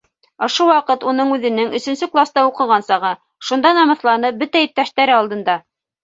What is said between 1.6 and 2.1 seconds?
өсөнсө